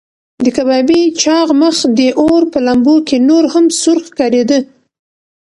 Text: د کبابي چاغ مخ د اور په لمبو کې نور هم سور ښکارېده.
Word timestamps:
د 0.43 0.45
کبابي 0.57 1.01
چاغ 1.21 1.47
مخ 1.61 1.77
د 1.99 2.01
اور 2.21 2.41
په 2.51 2.59
لمبو 2.67 2.95
کې 3.07 3.17
نور 3.29 3.43
هم 3.53 3.65
سور 3.79 3.97
ښکارېده. 4.07 4.59